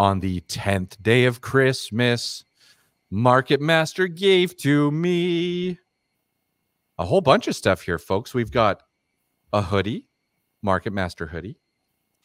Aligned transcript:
on 0.00 0.20
the 0.20 0.40
10th 0.48 0.96
day 1.02 1.26
of 1.26 1.42
Christmas, 1.42 2.42
Market 3.10 3.60
Master 3.60 4.08
gave 4.08 4.56
to 4.56 4.90
me 4.90 5.78
a 6.96 7.04
whole 7.04 7.20
bunch 7.20 7.48
of 7.48 7.54
stuff 7.54 7.82
here, 7.82 7.98
folks. 7.98 8.32
We've 8.32 8.50
got 8.50 8.82
a 9.52 9.60
hoodie, 9.60 10.06
Market 10.62 10.94
Master 10.94 11.26
hoodie, 11.26 11.58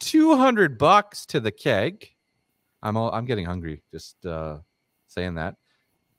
200 0.00 0.78
bucks 0.78 1.26
to 1.26 1.38
the 1.38 1.52
keg. 1.52 2.08
I'm 2.82 2.96
all, 2.96 3.12
I'm 3.12 3.26
getting 3.26 3.44
hungry 3.44 3.82
just 3.90 4.24
uh, 4.24 4.60
saying 5.06 5.34
that. 5.34 5.56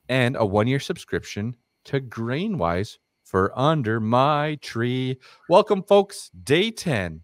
And 0.09 0.35
a 0.35 0.45
one 0.45 0.67
year 0.67 0.79
subscription 0.79 1.55
to 1.85 1.99
Grainwise 1.99 2.99
for 3.23 3.51
under 3.57 3.99
my 3.99 4.59
tree. 4.61 5.19
Welcome, 5.49 5.81
folks. 5.81 6.29
Day 6.29 6.69
10 6.69 7.21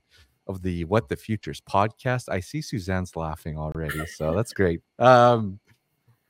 of 0.53 0.62
the 0.62 0.85
What 0.85 1.09
the 1.09 1.16
Futures 1.16 1.62
podcast. 1.62 2.30
I 2.30 2.39
see 2.39 2.62
Susanne's 2.62 3.16
laughing 3.16 3.57
already, 3.57 4.05
so 4.05 4.35
that's 4.35 4.53
great. 4.53 4.81
Um, 4.99 5.59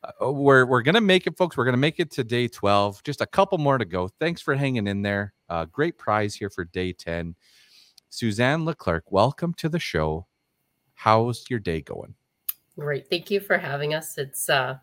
uh, 0.04 0.32
we're 0.32 0.66
we're 0.66 0.82
gonna 0.82 1.02
make 1.02 1.28
it, 1.28 1.38
folks. 1.38 1.56
We're 1.58 1.66
gonna 1.66 1.78
make 1.78 2.00
it 2.00 2.12
to 2.12 2.24
day 2.24 2.48
12. 2.48 3.04
Just 3.04 3.22
a 3.22 3.26
couple 3.26 3.58
more 3.58 3.78
to 3.78 3.86
go. 3.86 4.10
Thanks 4.20 4.42
for 4.42 4.56
hanging 4.56 4.88
in 4.88 5.02
there. 5.02 5.34
Uh, 5.50 5.66
great 5.66 5.98
prize 5.98 6.36
here 6.36 6.50
for 6.50 6.66
day 6.66 6.94
10. 6.94 7.36
Susanne 8.10 8.66
Leclerc, 8.66 9.12
welcome 9.12 9.54
to 9.56 9.70
the 9.70 9.80
show. 9.80 10.28
How's 10.94 11.50
your 11.50 11.60
day 11.60 11.82
going? 11.82 12.16
Great. 12.78 13.10
Thank 13.10 13.30
you 13.30 13.40
for 13.40 13.58
having 13.58 13.94
us. 13.94 14.18
It's 14.18 14.50
uh, 14.50 14.78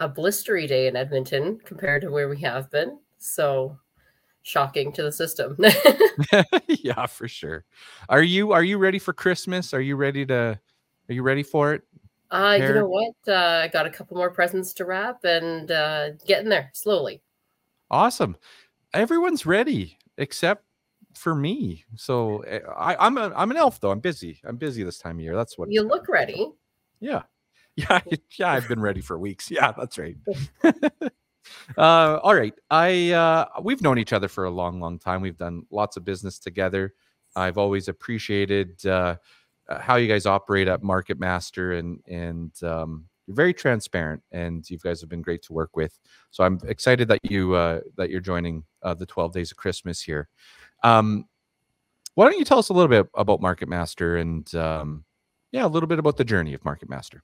a 0.00 0.08
blistery 0.08 0.66
day 0.66 0.86
in 0.86 0.96
Edmonton 0.96 1.58
compared 1.64 2.02
to 2.02 2.10
where 2.10 2.28
we 2.28 2.40
have 2.40 2.70
been. 2.70 2.98
So 3.18 3.78
shocking 4.42 4.92
to 4.92 5.02
the 5.02 5.12
system. 5.12 5.56
yeah, 6.66 7.06
for 7.06 7.28
sure. 7.28 7.64
Are 8.08 8.22
you 8.22 8.52
are 8.52 8.64
you 8.64 8.78
ready 8.78 8.98
for 8.98 9.12
Christmas? 9.12 9.74
Are 9.74 9.80
you 9.80 9.96
ready 9.96 10.26
to 10.26 10.58
are 11.08 11.12
you 11.12 11.22
ready 11.22 11.42
for 11.42 11.74
it? 11.74 11.82
Uh, 12.30 12.56
you 12.60 12.74
know 12.74 12.86
what? 12.86 13.14
Uh, 13.26 13.62
I 13.64 13.68
got 13.68 13.86
a 13.86 13.90
couple 13.90 14.16
more 14.16 14.30
presents 14.30 14.72
to 14.74 14.84
wrap 14.84 15.24
and 15.24 15.70
uh, 15.70 16.10
getting 16.26 16.48
there 16.48 16.70
slowly. 16.74 17.22
Awesome. 17.90 18.36
Everyone's 18.94 19.46
ready 19.46 19.98
except 20.16 20.64
for 21.16 21.34
me. 21.34 21.84
So 21.96 22.38
eh, 22.40 22.60
I, 22.76 22.94
I'm 23.04 23.18
a, 23.18 23.32
I'm 23.34 23.50
an 23.50 23.56
elf 23.56 23.80
though. 23.80 23.90
I'm 23.90 23.98
busy. 23.98 24.40
I'm 24.44 24.56
busy 24.56 24.84
this 24.84 24.98
time 24.98 25.16
of 25.16 25.22
year. 25.22 25.34
That's 25.34 25.58
what 25.58 25.72
you 25.72 25.82
look 25.82 26.08
ready. 26.08 26.50
Yeah. 27.00 27.22
Yeah. 27.76 28.00
Yeah. 28.36 28.50
I've 28.50 28.68
been 28.68 28.80
ready 28.80 29.00
for 29.00 29.16
weeks. 29.18 29.50
Yeah, 29.50 29.72
that's 29.72 29.96
right. 29.96 30.16
Uh, 31.78 32.18
all 32.22 32.34
right. 32.34 32.54
I 32.70 33.10
uh, 33.10 33.46
we've 33.62 33.82
known 33.82 33.98
each 33.98 34.12
other 34.12 34.28
for 34.28 34.44
a 34.44 34.50
long, 34.50 34.80
long 34.80 34.98
time. 34.98 35.20
We've 35.20 35.36
done 35.36 35.66
lots 35.70 35.96
of 35.96 36.04
business 36.04 36.38
together. 36.38 36.94
I've 37.36 37.58
always 37.58 37.88
appreciated 37.88 38.84
uh, 38.86 39.16
uh 39.68 39.78
how 39.78 39.96
you 39.96 40.08
guys 40.08 40.26
operate 40.26 40.68
at 40.68 40.82
Market 40.82 41.18
Master, 41.18 41.72
and 41.74 42.00
and 42.06 42.52
um, 42.62 43.06
you're 43.26 43.36
very 43.36 43.54
transparent, 43.54 44.22
and 44.32 44.68
you 44.68 44.78
guys 44.78 45.00
have 45.00 45.08
been 45.08 45.22
great 45.22 45.42
to 45.42 45.52
work 45.52 45.76
with. 45.76 45.98
So 46.30 46.42
I'm 46.42 46.58
excited 46.66 47.08
that 47.08 47.20
you 47.22 47.54
uh, 47.54 47.80
that 47.96 48.10
you're 48.10 48.20
joining 48.20 48.64
uh, 48.82 48.94
the 48.94 49.06
12 49.06 49.32
Days 49.32 49.50
of 49.52 49.56
Christmas 49.56 50.00
here. 50.00 50.28
Um, 50.82 51.26
why 52.14 52.28
don't 52.28 52.38
you 52.38 52.44
tell 52.44 52.58
us 52.58 52.70
a 52.70 52.72
little 52.72 52.88
bit 52.88 53.08
about 53.14 53.40
Market 53.40 53.68
Master 53.68 54.16
and 54.16 54.52
um, 54.54 55.04
yeah, 55.52 55.64
a 55.64 55.68
little 55.68 55.86
bit 55.86 55.98
about 55.98 56.16
the 56.16 56.24
journey 56.24 56.54
of 56.54 56.64
Market 56.64 56.88
Master? 56.88 57.22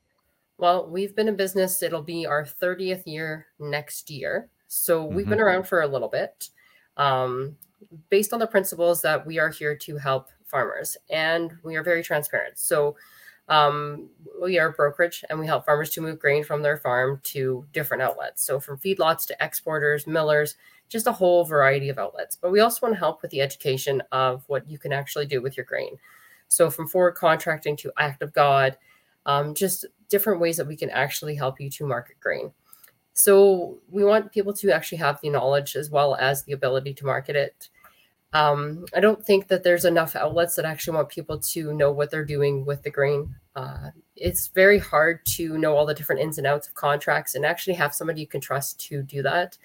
Well, 0.59 0.89
we've 0.89 1.15
been 1.15 1.29
in 1.29 1.37
business. 1.37 1.83
It'll 1.83 2.03
be 2.03 2.27
our 2.27 2.45
30th 2.45 3.07
year 3.07 3.47
next 3.59 4.11
year. 4.11 4.49
So 4.69 5.05
we've 5.05 5.25
mm-hmm. 5.25 5.31
been 5.31 5.41
around 5.41 5.65
for 5.65 5.83
a 5.83 5.87
little 5.87 6.09
bit. 6.09 6.49
Um, 6.97 7.57
based 8.09 8.33
on 8.33 8.41
the 8.41 8.47
principles 8.47 9.03
that 9.03 9.27
we 9.27 9.39
are 9.39 9.51
here 9.51 9.77
to 9.77 9.99
help 9.99 10.31
farmers 10.45 10.97
and 11.11 11.53
we 11.63 11.77
are 11.77 11.83
very 11.83 12.03
transparent. 12.03 12.59
So 12.59 12.97
um, 13.49 14.09
we 14.43 14.59
are 14.59 14.69
a 14.69 14.73
brokerage 14.73 15.25
and 15.29 15.39
we 15.39 15.47
help 15.47 15.67
farmers 15.67 15.91
to 15.91 16.01
move 16.01 16.19
grain 16.19 16.43
from 16.43 16.63
their 16.63 16.79
farm 16.79 17.21
to 17.25 17.65
different 17.73 18.03
outlets. 18.03 18.43
So 18.43 18.59
from 18.59 18.79
feedlots 18.79 19.27
to 19.27 19.37
exporters, 19.41 20.07
millers, 20.07 20.57
just 20.89 21.07
a 21.07 21.13
whole 21.13 21.45
variety 21.45 21.89
of 21.89 21.99
outlets. 21.99 22.37
But 22.37 22.51
we 22.51 22.61
also 22.61 22.87
want 22.87 22.95
to 22.95 22.99
help 22.99 23.23
with 23.23 23.31
the 23.31 23.41
education 23.41 24.03
of 24.13 24.45
what 24.47 24.69
you 24.69 24.79
can 24.79 24.93
actually 24.93 25.27
do 25.27 25.43
with 25.43 25.57
your 25.57 25.67
grain. 25.67 25.97
So 26.49 26.71
from 26.71 26.89
forward 26.89 27.13
contracting 27.13 27.77
to 27.79 27.93
act 27.99 28.23
of 28.23 28.33
God, 28.33 28.77
um, 29.27 29.55
just 29.55 29.85
different 30.09 30.41
ways 30.41 30.57
that 30.57 30.67
we 30.67 30.77
can 30.77 30.91
actually 30.91 31.35
help 31.35 31.61
you 31.61 31.71
to 31.71 31.87
market 31.87 32.19
grain. 32.21 32.53
So 33.15 33.79
we 33.89 34.05
want 34.05 34.33
people 34.33 34.53
to 34.55 34.71
actually 34.71 34.99
have 34.99 35.21
the 35.21 35.31
knowledge 35.31 35.75
as 35.75 35.91
well 35.91 36.17
as 36.17 36.45
the 36.45 36.53
ability 36.53 36.95
to 36.95 37.07
market 37.07 37.35
it. 37.35 37.69
Um, 38.33 38.85
I 38.95 39.01
don't 39.01 39.25
think 39.25 39.49
that 39.49 39.63
there's 39.63 39.87
enough 39.87 40.15
outlets 40.15 40.57
that 40.57 40.67
actually 40.67 40.97
want 40.97 41.09
people 41.09 41.39
to 41.39 41.73
know 41.73 41.91
what 41.91 42.11
they're 42.11 42.25
doing 42.25 42.67
with 42.67 42.83
the 42.83 42.91
grain. 42.91 43.35
Uh, 43.55 43.91
it's 44.17 44.49
very 44.49 44.79
hard 44.79 45.25
to 45.27 45.57
know 45.57 45.75
all 45.75 45.87
the 45.87 45.95
different 45.95 46.21
ins 46.21 46.37
and 46.37 46.47
outs 46.47 46.69
of 46.69 46.75
contracts 46.75 47.35
and 47.35 47.47
actually 47.47 47.75
have 47.75 47.95
somebody 47.95 48.21
you 48.21 48.27
can 48.27 48.43
trust 48.43 48.79
to 48.89 49.03
do 49.03 49.23
that 49.23 49.57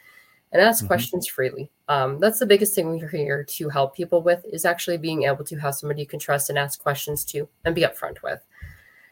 and 0.53 0.62
ask 0.62 0.79
mm-hmm. 0.79 0.88
questions 0.88 1.28
freely. 1.28 1.69
Um, 1.88 2.19
that's 2.19 2.40
the 2.40 2.46
biggest 2.46 2.73
thing 2.73 2.88
we're 2.88 3.08
here 3.09 3.44
to 3.44 3.69
help 3.69 3.96
people 3.96 4.22
with 4.22 4.46
is 4.46 4.63
actually 4.63 4.97
being 4.97 5.23
able 5.23 5.44
to 5.44 5.58
have 5.58 5.75
somebody 5.75 6.02
you 6.02 6.08
can 6.08 6.19
trust 6.19 6.50
and 6.50 6.58
ask 6.58 6.81
questions 6.81 7.25
to 7.25 7.50
and 7.66 7.75
be 7.75 7.81
upfront 7.81 8.22
with. 8.23 8.41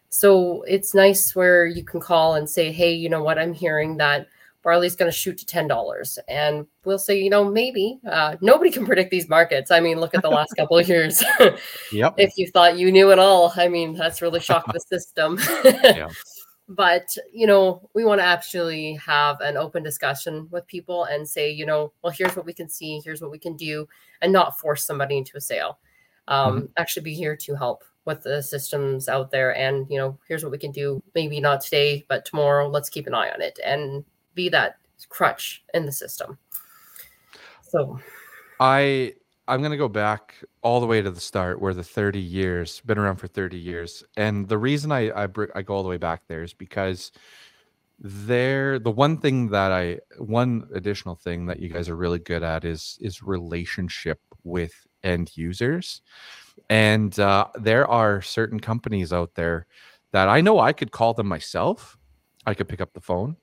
So 0.10 0.64
it's 0.64 0.94
nice 0.94 1.36
where 1.36 1.66
you 1.66 1.84
can 1.84 2.00
call 2.00 2.36
and 2.36 2.50
say, 2.50 2.72
hey, 2.72 2.94
you 2.94 3.10
know 3.10 3.24
what, 3.24 3.38
I'm 3.38 3.54
hearing 3.54 3.98
that 3.98 4.28
barley's 4.64 4.96
going 4.96 5.10
to 5.10 5.18
shoot 5.18 5.38
to 5.38 5.46
$10. 5.46 6.18
And 6.28 6.68
we'll 6.84 7.00
say, 7.00 7.20
you 7.20 7.30
know, 7.30 7.46
maybe 7.46 8.00
uh, 8.10 8.36
nobody 8.42 8.72
can 8.72 8.86
predict 8.86 9.12
these 9.12 9.30
markets. 9.30 9.72
I 9.72 9.80
mean, 9.80 10.00
look 10.00 10.14
at 10.14 10.22
the 10.22 10.30
last 10.30 10.54
couple 10.58 10.78
of 10.78 10.88
years. 10.88 11.24
yep. 11.92 12.16
If 12.18 12.34
you 12.38 12.48
thought 12.48 12.78
you 12.78 12.92
knew 12.92 13.12
it 13.12 13.20
all, 13.20 13.54
I 13.56 13.68
mean, 13.68 13.94
that's 13.94 14.22
really 14.22 14.40
shocked 14.40 14.74
the 14.74 14.80
system. 14.80 15.40
yeah. 15.64 16.10
But, 16.68 17.08
you 17.34 17.48
know, 17.48 17.90
we 17.96 18.06
want 18.06 18.20
to 18.20 18.26
actually 18.26 18.94
have 18.96 19.42
an 19.42 19.58
open 19.58 19.82
discussion 19.82 20.48
with 20.52 20.68
people 20.68 21.06
and 21.06 21.28
say, 21.28 21.50
you 21.50 21.66
know, 21.66 21.94
well, 22.04 22.14
here's 22.16 22.36
what 22.36 22.46
we 22.46 22.54
can 22.54 22.70
see, 22.70 23.02
here's 23.04 23.22
what 23.22 23.32
we 23.32 23.40
can 23.40 23.56
do, 23.56 23.88
and 24.22 24.32
not 24.32 24.60
force 24.60 24.86
somebody 24.86 25.18
into 25.18 25.36
a 25.36 25.42
sale. 25.42 25.80
Um, 26.28 26.56
mm-hmm. 26.56 26.66
Actually, 26.78 27.04
be 27.04 27.16
here 27.16 27.36
to 27.38 27.56
help 27.56 27.84
with 28.10 28.24
the 28.24 28.42
systems 28.42 29.08
out 29.08 29.30
there 29.30 29.56
and 29.56 29.86
you 29.90 29.98
know 29.98 30.18
here's 30.28 30.44
what 30.44 30.52
we 30.52 30.58
can 30.58 30.72
do. 30.72 31.02
Maybe 31.16 31.40
not 31.40 31.62
today 31.62 32.06
but 32.10 32.26
tomorrow. 32.26 32.68
Let's 32.68 32.90
keep 32.90 33.08
an 33.08 33.14
eye 33.14 33.30
on 33.30 33.42
it 33.42 33.60
and 33.64 34.04
be 34.36 34.50
that 34.50 34.78
crutch 35.08 35.64
in 35.74 35.86
the 35.86 35.92
system. 35.92 36.38
So 37.62 38.00
i 38.60 39.14
i'm 39.48 39.62
going 39.62 39.72
to 39.72 39.78
go 39.78 39.88
back 39.88 40.36
all 40.64 40.82
the 40.82 40.86
way 40.86 41.02
to 41.02 41.10
the 41.10 41.22
start 41.22 41.62
where 41.62 41.74
the 41.74 41.84
30 41.84 42.20
years 42.20 42.82
been 42.82 42.98
around 42.98 43.16
for 43.16 43.28
30 43.28 43.58
years. 43.58 44.04
And 44.18 44.48
the 44.50 44.58
reason 44.58 44.92
i 44.92 45.10
i, 45.12 45.28
I 45.56 45.62
go 45.62 45.76
all 45.76 45.84
the 45.84 45.90
way 45.90 45.98
back 45.98 46.24
there 46.28 46.44
is 46.44 46.54
because 46.54 47.12
there 48.00 48.80
the 48.80 48.92
one 48.92 49.18
thing 49.18 49.50
that 49.50 49.72
i 49.72 50.00
one 50.18 50.68
additional 50.74 51.16
thing 51.16 51.46
that 51.46 51.60
you 51.60 51.70
guys 51.70 51.90
are 51.90 51.96
really 51.96 52.20
good 52.20 52.44
at 52.44 52.64
is 52.64 52.98
is 53.02 53.22
relationship 53.22 54.20
with 54.44 54.74
end 55.04 55.32
users 55.36 56.02
and 56.70 57.18
uh, 57.20 57.48
there 57.56 57.88
are 57.88 58.22
certain 58.22 58.60
companies 58.60 59.14
out 59.14 59.36
there 59.36 59.68
that 60.12 60.28
I 60.28 60.42
know 60.42 60.60
I 60.60 60.74
could 60.74 60.92
call 60.92 61.14
them 61.14 61.28
myself. 61.28 61.98
I 62.46 62.54
could 62.54 62.68
pick 62.68 62.82
up 62.82 62.94
the 62.94 63.02
phone, 63.02 63.38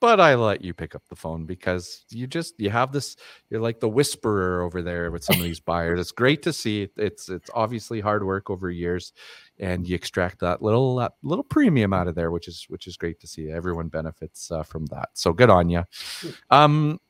but 0.00 0.18
I 0.18 0.34
let 0.34 0.64
you 0.64 0.72
pick 0.74 0.94
up 0.94 1.02
the 1.08 1.16
phone 1.16 1.44
because 1.44 2.04
you 2.10 2.26
just 2.26 2.58
you 2.58 2.70
have 2.70 2.90
this. 2.90 3.16
You're 3.50 3.60
like 3.60 3.80
the 3.80 3.88
whisperer 3.88 4.62
over 4.62 4.82
there 4.82 5.10
with 5.10 5.22
some 5.22 5.36
of 5.36 5.42
these 5.42 5.60
buyers. 5.60 6.00
It's 6.00 6.10
great 6.10 6.42
to 6.42 6.52
see. 6.52 6.88
It's 6.96 7.28
it's 7.28 7.50
obviously 7.54 8.00
hard 8.00 8.24
work 8.24 8.50
over 8.50 8.70
years, 8.70 9.12
and 9.58 9.86
you 9.86 9.94
extract 9.94 10.40
that 10.40 10.62
little 10.62 10.96
that 10.96 11.12
little 11.22 11.44
premium 11.44 11.92
out 11.92 12.08
of 12.08 12.14
there, 12.14 12.30
which 12.30 12.48
is 12.48 12.64
which 12.68 12.86
is 12.86 12.96
great 12.96 13.20
to 13.20 13.26
see. 13.26 13.50
Everyone 13.50 13.88
benefits 13.88 14.50
uh, 14.50 14.62
from 14.62 14.86
that. 14.86 15.10
So 15.12 15.32
good 15.32 15.50
on 15.50 15.68
you. 15.68 15.84
Mm. 16.22 16.34
Um, 16.50 17.00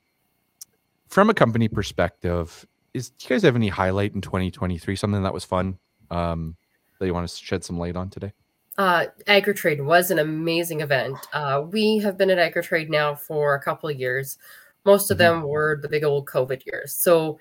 from 1.08 1.28
a 1.28 1.34
company 1.34 1.68
perspective, 1.68 2.66
is 2.94 3.10
do 3.10 3.24
you 3.24 3.28
guys 3.30 3.42
have 3.42 3.56
any 3.56 3.68
highlight 3.68 4.14
in 4.14 4.20
2023? 4.20 4.96
Something 4.96 5.22
that 5.22 5.34
was 5.34 5.44
fun 5.44 5.78
um, 6.10 6.56
that 6.98 7.06
you 7.06 7.14
want 7.14 7.28
to 7.28 7.36
shed 7.36 7.64
some 7.64 7.78
light 7.78 7.96
on 7.96 8.10
today? 8.10 8.32
Uh, 8.78 9.06
AgriTrade 9.26 9.84
was 9.84 10.10
an 10.10 10.18
amazing 10.18 10.80
event. 10.80 11.16
Uh, 11.32 11.64
we 11.70 11.98
have 11.98 12.16
been 12.16 12.30
at 12.30 12.52
AgriTrade 12.52 12.88
now 12.88 13.14
for 13.14 13.54
a 13.54 13.62
couple 13.62 13.88
of 13.88 13.98
years. 13.98 14.38
Most 14.84 15.10
of 15.10 15.18
mm-hmm. 15.18 15.40
them 15.40 15.48
were 15.48 15.78
the 15.82 15.88
big 15.88 16.04
old 16.04 16.26
COVID 16.26 16.64
years. 16.64 16.92
So 16.92 17.38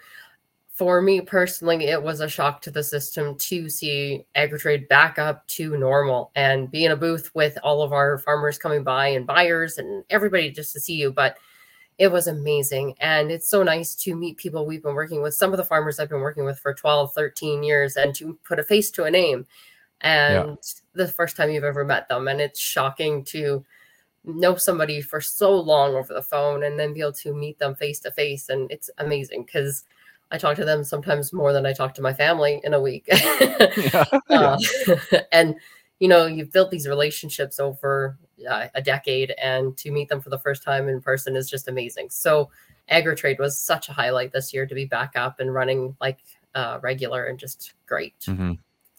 for 0.74 1.01
me 1.01 1.22
personally, 1.22 1.86
it 1.86 2.02
was 2.02 2.19
a 2.19 2.30
shock 2.30 2.62
to 2.62 2.72
the 2.72 2.84
system 2.84 3.38
to 3.38 3.69
see 3.69 4.25
AgriTrade 4.36 4.88
back 4.88 5.19
up 5.19 5.45
to 5.48 5.78
normal 5.78 6.31
and 6.36 6.72
be 6.72 6.86
in 6.86 6.92
a 6.92 6.95
booth 6.95 7.31
with 7.34 7.57
all 7.63 7.81
of 7.81 7.92
our 7.92 8.18
farmers 8.18 8.57
coming 8.57 8.84
by 8.84 9.07
and 9.07 9.28
buyers 9.28 9.78
and 9.78 10.04
everybody 10.10 10.50
just 10.52 10.74
to 10.74 10.80
see 10.80 10.95
you. 10.95 11.12
But 11.12 11.38
it 12.00 12.10
was 12.12 12.28
amazing. 12.28 12.96
And 13.01 13.30
it's 13.30 13.50
so 13.50 13.62
nice 13.62 13.94
to 13.96 14.16
meet 14.16 14.38
people 14.38 14.66
we've 14.66 14.81
been 14.81 14.96
working 14.96 15.22
with, 15.22 15.34
some 15.34 15.51
of 15.51 15.57
the 15.57 15.66
farmers 15.66 16.00
I've 16.00 16.10
been 16.10 16.22
working 16.22 16.46
with 16.46 16.57
for 16.57 16.74
12, 16.74 17.13
13 17.13 17.62
years, 17.62 17.98
and 17.98 18.16
to 18.16 18.40
put 18.48 18.57
a 18.57 18.63
face 18.63 18.90
to 18.92 19.04
a 19.04 19.12
name. 19.12 19.46
And 20.00 20.51
yeah. 20.51 20.56
the 20.94 21.10
first 21.10 21.36
time 21.36 21.51
you've 21.51 21.66
ever 21.66 21.84
met 21.84 22.07
them. 22.07 22.30
And 22.30 22.40
it's 22.40 22.60
shocking 22.60 23.25
to 23.25 23.66
know 24.24 24.56
somebody 24.56 25.01
for 25.01 25.19
so 25.19 25.60
long 25.60 25.94
over 25.96 26.13
the 26.13 26.22
phone 26.22 26.63
and 26.63 26.80
then 26.80 26.94
be 26.94 27.01
able 27.01 27.12
to 27.13 27.34
meet 27.34 27.60
them 27.60 27.75
face 27.75 28.00
to 28.02 28.12
face. 28.12 28.48
And 28.48 28.72
it's 28.72 28.90
amazing 28.98 29.44
because 29.44 29.84
I 30.31 30.38
talk 30.38 30.56
to 30.56 30.66
them 30.66 30.86
sometimes 30.86 31.34
more 31.34 31.52
than 31.52 31.66
I 31.66 31.74
talk 31.74 31.94
to 31.95 32.02
my 32.02 32.13
family 32.13 32.62
in 32.63 32.74
a 32.74 32.81
week. 32.81 33.07
yeah. 33.12 34.06
uh, 34.30 34.57
and 35.34 35.56
you 36.00 36.07
know 36.07 36.28
you've 36.28 36.54
built 36.54 36.72
these 36.72 36.88
relationships 36.88 37.60
over 37.60 38.18
uh, 38.48 38.68
a 38.76 38.82
decade, 38.82 39.32
and 39.42 39.76
to 39.78 39.92
meet 39.92 40.10
them 40.10 40.22
for 40.22 40.30
the 40.30 40.40
first 40.40 40.64
time 40.64 40.88
in 40.90 41.02
person 41.02 41.36
is 41.36 41.50
just 41.50 41.68
amazing. 41.68 42.10
So 42.10 42.50
AgriTrade 42.92 43.40
was 43.40 43.58
such 43.58 43.90
a 43.90 43.94
highlight 43.94 44.32
this 44.32 44.54
year 44.54 44.66
to 44.66 44.76
be 44.76 44.86
back 44.86 45.16
up 45.16 45.40
and 45.40 45.54
running 45.54 45.96
like 46.02 46.20
uh, 46.56 46.80
regular 46.82 47.26
and 47.26 47.38
just 47.38 47.74
great. 47.86 48.20
Mm-hmm. 48.22 48.54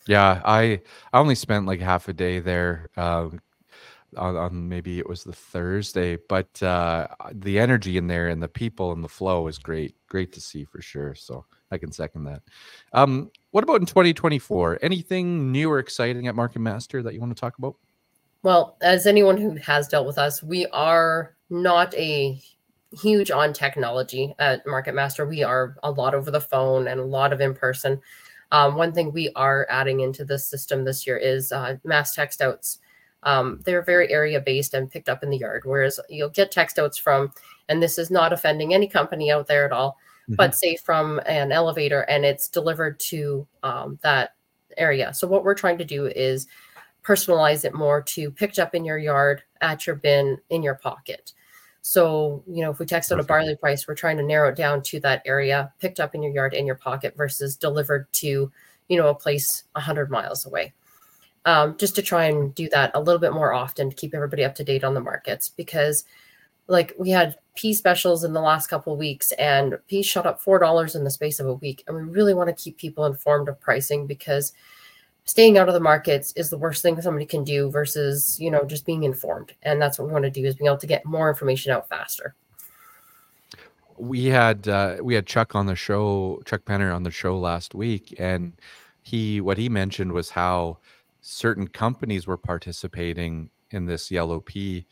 Yeah, 0.07 0.41
I 0.45 0.81
I 1.13 1.19
only 1.19 1.35
spent 1.35 1.67
like 1.67 1.81
half 1.81 2.09
a 2.09 2.13
day 2.13 2.41
there. 2.41 2.89
Uh, 2.97 3.31
on, 4.17 4.37
on, 4.37 4.69
maybe 4.69 4.99
it 4.99 5.09
was 5.09 5.23
the 5.23 5.33
Thursday, 5.33 6.19
but 6.29 6.61
uh, 6.65 7.07
the 7.33 7.61
energy 7.61 7.97
in 7.97 8.09
there 8.09 8.29
and 8.29 8.43
the 8.43 8.49
people 8.49 8.93
and 8.93 9.05
the 9.05 9.09
flow 9.09 9.47
is 9.47 9.59
great. 9.59 9.95
Great 10.09 10.33
to 10.33 10.41
see 10.41 10.65
for 10.65 10.83
sure. 10.83 11.15
So 11.15 11.45
I 11.71 11.79
can 11.79 11.93
second 11.93 12.25
that. 12.25 12.43
Um, 12.93 13.31
what 13.53 13.63
about 13.63 13.81
in 13.81 13.87
2024? 13.87 14.81
Anything 14.83 15.53
new 15.53 15.71
or 15.71 15.79
exciting 15.79 16.27
at 16.27 16.35
Market 16.35 16.59
Master 16.59 17.03
that 17.03 17.15
you 17.15 17.21
want 17.21 17.35
to 17.37 17.41
talk 17.41 17.57
about? 17.59 17.77
Well, 18.43 18.77
as 18.81 19.07
anyone 19.07 19.37
who 19.37 19.57
has 19.57 19.89
dealt 19.89 20.07
with 20.07 20.19
us, 20.19 20.43
we 20.43 20.67
are 20.69 21.37
not 21.51 21.95
a 21.95 22.41
huge 22.93 23.31
on 23.31 23.53
technology 23.53 24.35
at 24.39 24.67
Market 24.67 24.95
Master. 24.95 25.27
We 25.27 25.43
are 25.43 25.77
a 25.83 25.91
lot 25.91 26.15
over 26.15 26.31
the 26.31 26.41
phone 26.41 26.89
and 26.89 27.01
a 27.01 27.05
lot 27.05 27.33
of 27.33 27.41
in 27.41 27.55
person. 27.55 28.01
Um, 28.53 28.77
one 28.77 28.93
thing 28.93 29.13
we 29.13 29.31
are 29.37 29.67
adding 29.71 30.01
into 30.01 30.25
the 30.25 30.39
system 30.39 30.85
this 30.85 31.07
year 31.07 31.17
is 31.17 31.53
uh, 31.53 31.77
mass 31.85 32.15
text 32.15 32.41
outs. 32.41 32.79
Um, 33.23 33.61
they're 33.65 33.83
very 33.83 34.11
area 34.11 34.41
based 34.41 34.75
and 34.75 34.91
picked 34.91 35.09
up 35.09 35.23
in 35.23 35.31
the 35.31 35.39
yard, 35.39 35.63
whereas 35.65 36.01
you'll 36.09 36.31
get 36.31 36.51
text 36.51 36.79
outs 36.79 36.97
from, 36.97 37.33
and 37.69 37.83
this 37.83 37.99
is 37.99 38.11
not 38.11 38.33
offending 38.33 38.73
any 38.73 38.89
company 38.89 39.31
out 39.31 39.47
there 39.47 39.67
at 39.67 39.73
all, 39.73 39.99
mm-hmm. 40.25 40.35
but 40.37 40.55
say 40.55 40.77
from 40.77 41.21
an 41.27 41.53
elevator 41.53 42.01
and 42.03 42.25
it's 42.25 42.49
delivered 42.49 42.99
to 43.01 43.47
um, 43.63 43.99
that 44.03 44.35
area. 44.79 45.13
So, 45.13 45.29
what 45.29 45.45
we're 45.45 45.55
trying 45.55 45.79
to 45.79 45.85
do 45.85 46.07
is 46.07 46.47
personalize 47.03 47.65
it 47.65 47.75
more 47.75 48.03
to 48.03 48.31
picked 48.31 48.59
up 48.59 48.75
in 48.75 48.85
your 48.85 48.99
yard, 48.99 49.43
at 49.61 49.87
your 49.87 49.97
bin, 49.97 50.39
in 50.51 50.63
your 50.63 50.75
pocket. 50.75 51.33
So, 51.83 52.45
you 52.47 52.63
know, 52.63 52.71
if 52.71 52.79
we 52.79 52.87
text 52.87 53.11
out 53.11 53.21
a 53.21 53.25
barley 53.25 53.57
price, 53.57 53.89
we're 53.89 53.95
trying 53.95 54.19
to 54.19 54.23
narrow 54.23 54.51
it 54.51 54.57
down 54.57 54.83
to 54.83 55.01
that 55.01 55.23
area 55.25 55.73
picked 55.81 56.01
up 56.01 56.15
in 56.15 56.23
your 56.23 56.33
yard 56.33 56.53
in 56.53 56.67
your 56.67 56.75
pocket 56.75 57.17
versus 57.17 57.57
delivered 57.57 58.13
to, 58.15 58.53
you 58.89 58.97
know, 58.97 59.09
a 59.09 59.15
place 59.15 59.65
100 59.73 60.11
miles 60.11 60.45
away. 60.45 60.75
Um, 61.47 61.77
just 61.79 61.95
to 61.95 62.03
try 62.03 62.27
and 62.27 62.55
do 62.55 62.69
that 62.69 62.91
a 62.93 63.01
little 63.01 63.19
bit 63.19 63.33
more 63.33 63.55
often 63.55 63.89
to 63.89 63.97
keep 63.97 64.15
everybody 64.15 64.45
up 64.45 64.55
to 64.57 64.65
date 64.65 64.85
on 64.85 64.93
the 64.93 65.01
markets 65.01 65.49
because 65.49 66.05
like 66.69 66.95
we 66.99 67.09
had 67.09 67.37
pea 67.57 67.73
specials 67.73 68.25
in 68.25 68.35
the 68.35 68.43
last 68.43 68.69
couple 68.69 68.93
of 68.93 68.99
weeks 68.99 69.33
and 69.33 69.79
peas 69.89 70.05
shot 70.05 70.27
up 70.27 70.41
four 70.41 70.59
dollars 70.59 70.95
in 70.95 71.03
the 71.03 71.11
space 71.11 71.41
of 71.41 71.47
a 71.47 71.55
week 71.55 71.83
and 71.87 71.97
we 71.97 72.03
really 72.03 72.35
want 72.35 72.55
to 72.55 72.63
keep 72.63 72.77
people 72.77 73.07
informed 73.07 73.49
of 73.49 73.59
pricing 73.59 74.07
because 74.07 74.53
staying 75.25 75.59
out 75.59 75.69
of 75.69 75.75
the 75.75 75.81
markets 75.81 76.33
is 76.37 76.51
the 76.51 76.59
worst 76.59 76.83
thing 76.83 77.01
somebody 77.01 77.27
can 77.27 77.45
do 77.45 77.71
versus 77.71 78.39
you 78.41 78.51
know 78.51 78.65
just 78.65 78.87
being 78.87 79.05
informed. 79.05 79.53
And 79.63 79.81
that's 79.81 79.99
what 79.99 80.09
we 80.09 80.13
want 80.13 80.25
to 80.25 80.31
do 80.31 80.45
is 80.45 80.57
being 80.57 80.69
able 80.69 80.79
to 80.79 80.87
get 80.87 81.05
more 81.05 81.29
information 81.29 81.73
out 81.73 81.89
faster. 81.89 82.35
We 83.97 84.27
had 84.27 84.67
uh, 84.67 84.97
we 85.03 85.15
had 85.15 85.27
chuck 85.27 85.55
on 85.55 85.67
the 85.67 85.77
show 85.77 86.43
chuck 86.45 86.63
penner 86.65 86.95
on 86.95 87.03
the 87.03 87.11
show 87.11 87.39
last 87.39 87.75
week 87.75 88.15
and 88.19 88.55
he 89.03 89.41
what 89.41 89.59
he 89.59 89.69
mentioned 89.69 90.13
was 90.13 90.31
how 90.31 90.79
certain 91.21 91.69
companies 91.69 92.27
were 92.27 92.37
participating 92.37 93.51
in 93.71 93.87
this 93.87 94.11
yellow 94.11 94.41
pea 94.41 94.87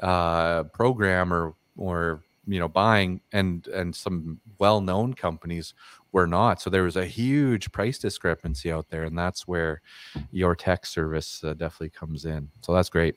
uh, 0.00 0.64
program 0.64 1.32
or 1.32 1.54
or 1.76 2.22
you 2.46 2.58
know 2.58 2.68
buying 2.68 3.20
and 3.32 3.66
and 3.68 3.94
some 3.94 4.40
well-known 4.58 5.14
companies 5.14 5.74
were 6.12 6.26
not. 6.26 6.60
So 6.60 6.70
there 6.70 6.82
was 6.82 6.96
a 6.96 7.06
huge 7.06 7.72
price 7.72 7.98
discrepancy 7.98 8.70
out 8.70 8.88
there 8.88 9.04
and 9.04 9.18
that's 9.18 9.46
where 9.46 9.80
your 10.30 10.54
tech 10.54 10.86
service 10.86 11.42
uh, 11.44 11.54
definitely 11.54 11.90
comes 11.90 12.24
in. 12.24 12.48
So 12.62 12.72
that's 12.72 12.90
great. 12.90 13.16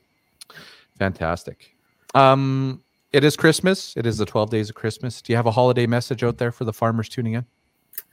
Fantastic. 0.97 1.75
Um 2.15 2.83
it 3.13 3.23
is 3.23 3.35
christmas. 3.37 3.95
It 3.95 4.05
is 4.05 4.17
the 4.17 4.25
12 4.25 4.49
days 4.49 4.69
of 4.69 4.75
christmas. 4.75 5.21
Do 5.21 5.31
you 5.31 5.37
have 5.37 5.45
a 5.45 5.51
holiday 5.51 5.87
message 5.87 6.23
out 6.23 6.37
there 6.37 6.51
for 6.51 6.65
the 6.65 6.73
farmers 6.73 7.09
tuning 7.09 7.33
in? 7.33 7.45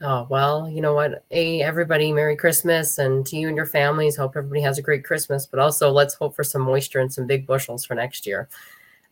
Oh 0.01 0.27
well 0.29 0.69
you 0.69 0.81
know 0.81 0.93
what? 0.93 1.25
Hey, 1.29 1.61
everybody 1.61 2.11
merry 2.11 2.35
christmas 2.35 2.97
and 2.97 3.25
to 3.27 3.37
you 3.37 3.47
and 3.47 3.57
your 3.57 3.65
families 3.65 4.17
hope 4.17 4.35
everybody 4.35 4.61
has 4.61 4.77
a 4.77 4.81
great 4.81 5.03
christmas 5.03 5.47
but 5.47 5.59
also 5.59 5.91
let's 5.91 6.13
hope 6.13 6.35
for 6.35 6.43
some 6.43 6.61
moisture 6.61 6.99
and 6.99 7.11
some 7.11 7.25
big 7.25 7.47
bushels 7.47 7.85
for 7.85 7.95
next 7.95 8.27
year 8.27 8.49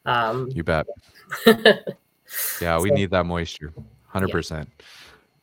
um 0.06 0.50
you 0.54 0.64
bet 0.64 0.86
yeah, 2.62 2.80
we 2.80 2.90
so, 2.90 2.96
need 2.96 3.10
that 3.12 3.26
moisture, 3.26 3.74
hundred 4.08 4.30
yeah. 4.30 4.34
percent. 4.34 4.70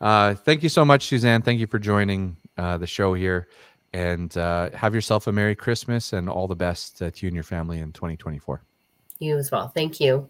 Uh, 0.00 0.34
thank 0.34 0.62
you 0.62 0.68
so 0.68 0.84
much, 0.84 1.06
Susanne. 1.06 1.42
Thank 1.42 1.60
you 1.60 1.66
for 1.66 1.78
joining 1.78 2.36
uh, 2.56 2.78
the 2.78 2.86
show 2.86 3.14
here, 3.14 3.48
and 3.92 4.36
uh, 4.36 4.70
have 4.70 4.94
yourself 4.94 5.26
a 5.26 5.32
Merry 5.32 5.54
Christmas 5.54 6.12
and 6.12 6.28
all 6.28 6.48
the 6.48 6.56
best 6.56 6.98
to 6.98 7.12
you 7.16 7.28
and 7.28 7.34
your 7.34 7.44
family 7.44 7.80
in 7.80 7.92
2024. 7.92 8.62
You 9.18 9.36
as 9.36 9.50
well. 9.50 9.68
Thank 9.68 10.00
you. 10.00 10.28